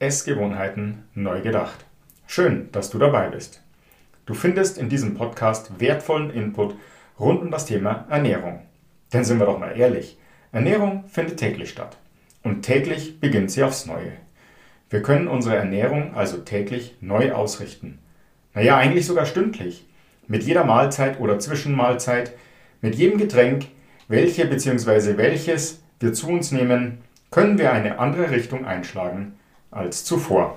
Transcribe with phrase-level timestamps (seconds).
[0.00, 1.84] Essgewohnheiten neu gedacht.
[2.28, 3.62] Schön, dass du dabei bist.
[4.26, 6.76] Du findest in diesem Podcast wertvollen Input
[7.18, 8.60] rund um das Thema Ernährung.
[9.12, 10.16] Denn sind wir doch mal ehrlich,
[10.52, 11.96] Ernährung findet täglich statt.
[12.44, 14.12] Und täglich beginnt sie aufs Neue.
[14.88, 17.98] Wir können unsere Ernährung also täglich neu ausrichten.
[18.54, 19.84] Naja, eigentlich sogar stündlich.
[20.28, 22.34] Mit jeder Mahlzeit oder Zwischenmahlzeit,
[22.82, 23.66] mit jedem Getränk,
[24.06, 25.16] welche bzw.
[25.16, 26.98] welches wir zu uns nehmen,
[27.32, 29.37] können wir eine andere Richtung einschlagen
[29.70, 30.56] als zuvor.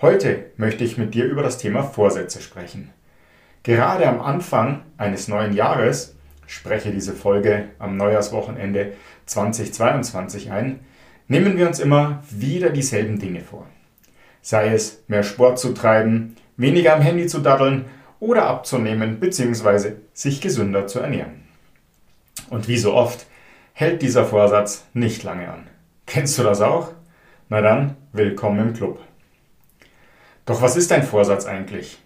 [0.00, 2.90] Heute möchte ich mit dir über das Thema Vorsätze sprechen.
[3.62, 8.94] Gerade am Anfang eines neuen Jahres, spreche diese Folge am Neujahrswochenende
[9.26, 10.80] 2022 ein,
[11.28, 13.66] nehmen wir uns immer wieder dieselben Dinge vor.
[14.42, 17.84] Sei es mehr Sport zu treiben, weniger am Handy zu daddeln
[18.18, 19.92] oder abzunehmen bzw.
[20.12, 21.42] sich gesünder zu ernähren.
[22.48, 23.26] Und wie so oft
[23.74, 25.66] hält dieser Vorsatz nicht lange an.
[26.06, 26.92] Kennst du das auch?
[27.52, 29.00] Na dann, willkommen im Club.
[30.46, 31.98] Doch was ist ein Vorsatz eigentlich?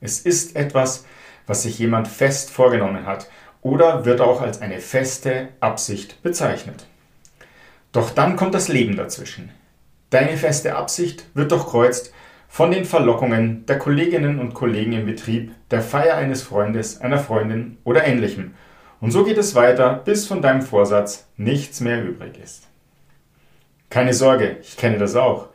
[0.00, 1.04] Es ist etwas,
[1.44, 3.28] was sich jemand fest vorgenommen hat
[3.62, 6.86] oder wird auch als eine feste Absicht bezeichnet.
[7.90, 9.50] Doch dann kommt das Leben dazwischen.
[10.10, 12.14] Deine feste Absicht wird durchkreuzt
[12.46, 17.76] von den Verlockungen der Kolleginnen und Kollegen im Betrieb, der Feier eines Freundes, einer Freundin
[17.82, 18.54] oder ähnlichem.
[19.00, 22.68] Und so geht es weiter, bis von deinem Vorsatz nichts mehr übrig ist.
[23.92, 25.48] Keine Sorge, ich kenne das auch.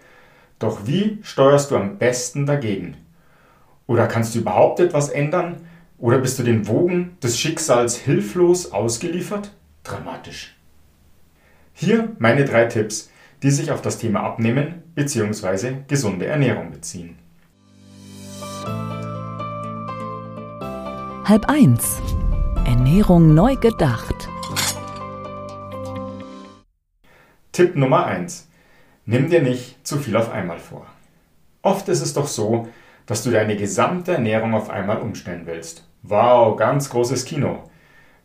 [0.60, 2.96] Doch wie steuerst du am besten dagegen?
[3.88, 5.68] Oder kannst du überhaupt etwas ändern?
[5.98, 9.50] Oder bist du den Wogen des Schicksals hilflos ausgeliefert?
[9.84, 10.56] Dramatisch.
[11.74, 13.10] Hier meine drei Tipps,
[13.42, 15.78] die sich auf das Thema Abnehmen bzw.
[15.88, 17.18] gesunde Ernährung beziehen.
[21.26, 21.98] Halb eins.
[22.68, 24.30] Ernährung neu gedacht.
[27.58, 28.48] Tipp Nummer 1.
[29.08, 30.86] Nimm dir nicht zu viel auf einmal vor.
[31.64, 32.68] Oft ist es doch so,
[33.08, 35.90] dass du deine gesamte Ernährung auf einmal umstellen willst.
[36.04, 37.64] Wow, ganz großes Kino.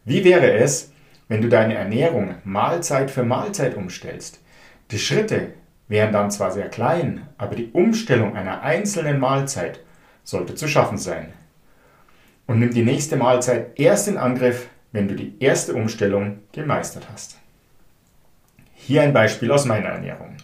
[0.04, 0.92] Wie wäre es,
[1.28, 4.42] wenn du deine Ernährung Mahlzeit für Mahlzeit umstellst?
[4.90, 5.54] Die Schritte
[5.88, 9.80] wären dann zwar sehr klein, aber die Umstellung einer einzelnen Mahlzeit
[10.24, 11.32] sollte zu schaffen sein.
[12.46, 17.41] Und nimm die nächste Mahlzeit erst in Angriff, wenn du die erste Umstellung gemeistert hast.
[18.84, 20.36] Hier ein Beispiel aus meiner Ernährung.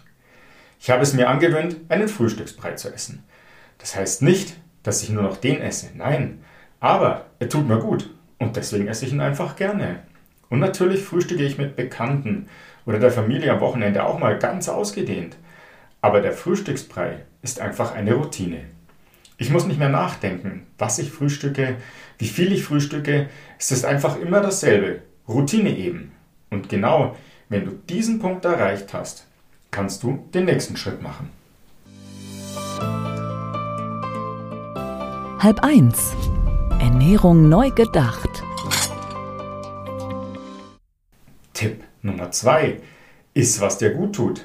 [0.79, 3.25] Ich habe es mir angewöhnt, einen Frühstücksbrei zu essen.
[3.79, 4.55] Das heißt nicht,
[4.85, 6.45] dass ich nur noch den esse, nein,
[6.79, 9.99] aber er tut mir gut und deswegen esse ich ihn einfach gerne.
[10.51, 12.47] Und natürlich frühstücke ich mit Bekannten
[12.87, 15.37] oder der Familie am Wochenende auch mal ganz ausgedehnt.
[16.01, 18.61] Aber der Frühstücksbrei ist einfach eine Routine.
[19.37, 21.75] Ich muss nicht mehr nachdenken, was ich frühstücke,
[22.19, 23.29] wie viel ich frühstücke.
[23.59, 25.03] Es ist einfach immer dasselbe.
[25.27, 26.13] Routine eben.
[26.51, 27.17] Und genau,
[27.49, 29.27] wenn du diesen Punkt erreicht hast,
[29.71, 31.31] kannst du den nächsten Schritt machen.
[35.41, 36.15] Halb eins.
[36.81, 38.43] Ernährung neu gedacht.
[41.55, 42.81] Tipp Nummer 2.
[43.35, 44.45] Iss, was dir gut tut.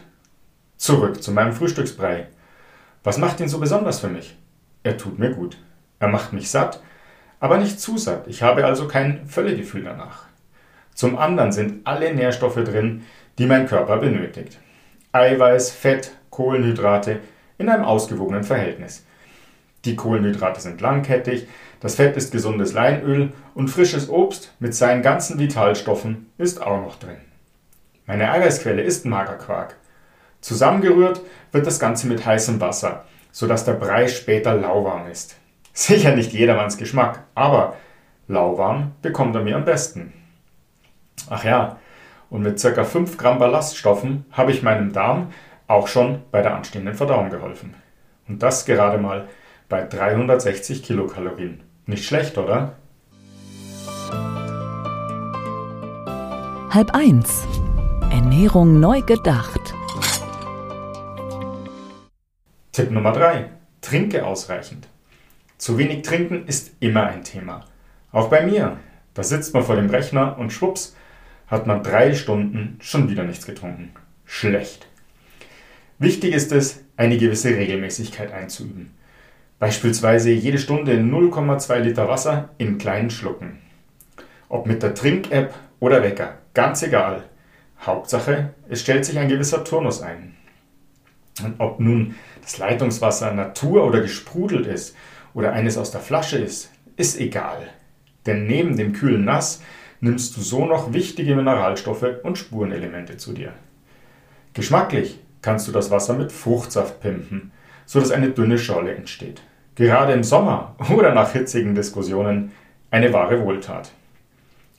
[0.78, 2.28] Zurück zu meinem Frühstücksbrei.
[3.04, 4.38] Was macht ihn so besonders für mich?
[4.84, 5.58] Er tut mir gut.
[6.00, 6.82] Er macht mich satt,
[7.40, 8.28] aber nicht zu satt.
[8.28, 10.26] Ich habe also kein Völlegefühl danach.
[10.94, 13.04] Zum anderen sind alle Nährstoffe drin,
[13.38, 14.60] die mein Körper benötigt.
[15.12, 17.20] Eiweiß, Fett, Kohlenhydrate
[17.58, 19.06] in einem ausgewogenen Verhältnis.
[19.86, 21.48] Die Kohlenhydrate sind langkettig,
[21.80, 26.98] das Fett ist gesundes Leinöl und frisches Obst mit seinen ganzen Vitalstoffen ist auch noch
[26.98, 27.18] drin.
[28.06, 29.76] Meine Eiweißquelle ist Magerquark.
[30.40, 31.22] Zusammengerührt
[31.52, 35.36] wird das Ganze mit heißem Wasser, sodass der Brei später lauwarm ist.
[35.74, 37.76] Sicher nicht jedermanns Geschmack, aber
[38.28, 40.14] lauwarm bekommt er mir am besten.
[41.30, 41.78] Ach ja,
[42.30, 42.84] und mit ca.
[42.84, 45.32] 5 Gramm Ballaststoffen habe ich meinem Darm
[45.68, 47.76] auch schon bei der anstehenden Verdauung geholfen.
[48.28, 49.28] Und das gerade mal
[49.70, 51.62] bei 360 Kilokalorien.
[51.86, 52.76] Nicht schlecht, oder?
[56.70, 57.46] Halb eins.
[58.12, 59.74] Ernährung neu gedacht.
[62.72, 63.50] Tipp Nummer 3.
[63.82, 64.88] Trinke ausreichend.
[65.58, 67.66] Zu wenig trinken ist immer ein Thema.
[68.12, 68.78] Auch bei mir.
[69.14, 70.96] Da sitzt man vor dem Rechner und schwupps,
[71.48, 73.92] hat man drei Stunden schon wieder nichts getrunken.
[74.26, 74.88] Schlecht.
[76.00, 78.92] Wichtig ist es, eine gewisse Regelmäßigkeit einzuüben.
[79.60, 83.60] Beispielsweise jede Stunde 0,2 Liter Wasser in kleinen Schlucken.
[84.50, 87.24] Ob mit der Trink-App oder Wecker, ganz egal.
[87.82, 90.36] Hauptsache, es stellt sich ein gewisser Turnus ein.
[91.44, 94.96] Und ob nun das Leitungswasser Natur oder gesprudelt ist
[95.34, 97.70] oder eines aus der Flasche ist, ist egal.
[98.26, 99.62] Denn neben dem kühlen Nass
[100.04, 103.54] nimmst du so noch wichtige Mineralstoffe und Spurenelemente zu dir.
[104.54, 107.52] Geschmacklich kannst du das Wasser mit Fruchtsaft pimpen,
[107.86, 109.42] sodass eine dünne Scholle entsteht.
[109.76, 112.52] Gerade im Sommer oder nach hitzigen Diskussionen
[112.92, 113.92] eine wahre Wohltat.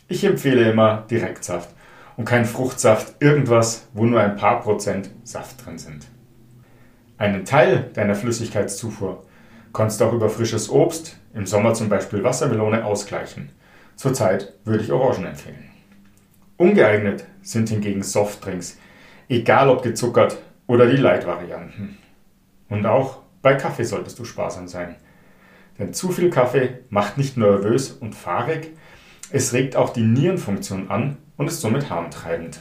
[0.08, 1.70] Ich empfehle immer Direktsaft
[2.18, 6.06] und kein Fruchtsaft, irgendwas, wo nur ein paar Prozent Saft drin sind.
[7.16, 9.24] Einen Teil deiner Flüssigkeitszufuhr
[9.72, 13.48] kannst du auch über frisches Obst, im Sommer zum Beispiel Wassermelone, ausgleichen.
[13.96, 15.70] Zurzeit würde ich Orangen empfehlen.
[16.56, 18.78] Ungeeignet sind hingegen Softdrinks,
[19.28, 21.98] egal ob gezuckert oder die Light-Varianten.
[22.68, 24.96] Und auch bei Kaffee solltest du sparsam sein.
[25.78, 28.70] Denn zu viel Kaffee macht nicht nervös und fahrig,
[29.30, 32.60] es regt auch die Nierenfunktion an und ist somit harmtreibend.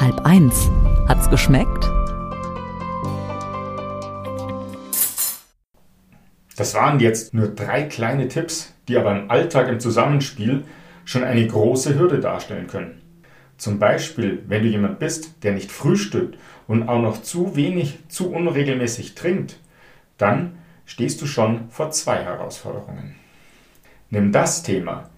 [0.00, 0.68] Halb eins.
[1.06, 1.77] Hat's geschmeckt?
[6.58, 10.64] Das waren jetzt nur drei kleine Tipps, die aber im Alltag im Zusammenspiel
[11.04, 13.00] schon eine große Hürde darstellen können.
[13.58, 18.32] Zum Beispiel, wenn du jemand bist, der nicht frühstückt und auch noch zu wenig, zu
[18.32, 19.60] unregelmäßig trinkt,
[20.16, 23.14] dann stehst du schon vor zwei Herausforderungen.
[24.10, 25.10] Nimm das Thema,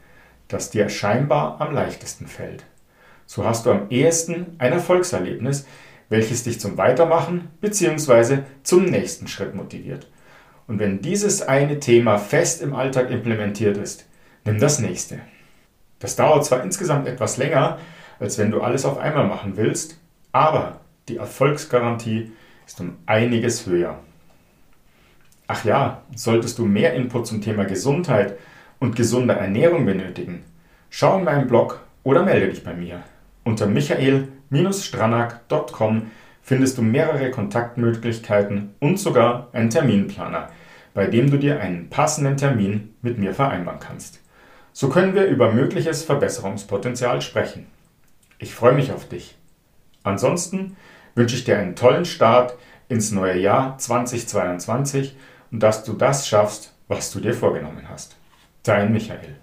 [0.48, 2.66] das dir scheinbar am leichtesten fällt.
[3.24, 5.66] So hast du am ehesten ein Erfolgserlebnis,
[6.10, 8.40] welches dich zum Weitermachen bzw.
[8.62, 10.09] zum nächsten Schritt motiviert.
[10.70, 14.06] Und wenn dieses eine Thema fest im Alltag implementiert ist,
[14.44, 15.18] nimm das nächste.
[15.98, 17.78] Das dauert zwar insgesamt etwas länger,
[18.20, 19.98] als wenn du alles auf einmal machen willst,
[20.30, 20.78] aber
[21.08, 22.30] die Erfolgsgarantie
[22.68, 23.98] ist um einiges höher.
[25.48, 28.38] Ach ja, solltest du mehr Input zum Thema Gesundheit
[28.78, 30.44] und gesunder Ernährung benötigen,
[30.88, 33.02] schau in meinem Blog oder melde dich bei mir.
[33.42, 36.02] Unter michael-stranak.com
[36.42, 40.50] findest du mehrere Kontaktmöglichkeiten und sogar einen Terminplaner,
[40.94, 44.20] bei dem du dir einen passenden Termin mit mir vereinbaren kannst.
[44.72, 47.66] So können wir über mögliches Verbesserungspotenzial sprechen.
[48.38, 49.36] Ich freue mich auf dich.
[50.02, 50.76] Ansonsten
[51.14, 52.56] wünsche ich dir einen tollen Start
[52.88, 55.16] ins neue Jahr 2022
[55.50, 58.16] und dass du das schaffst, was du dir vorgenommen hast.
[58.62, 59.36] Dein Michael.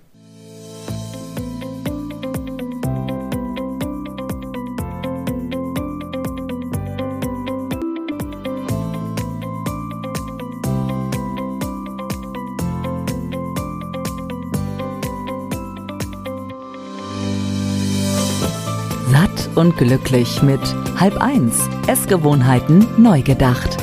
[19.57, 20.61] Und glücklich mit
[20.97, 23.75] Halb eins Essgewohnheiten neu gedacht.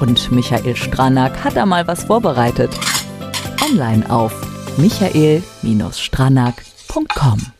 [0.00, 2.70] Und Michael Stranak hat da mal was vorbereitet.
[3.62, 4.32] Online auf
[4.78, 7.59] michael-stranak.com.